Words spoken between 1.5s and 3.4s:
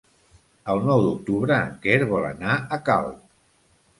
en Quer vol anar a Calp.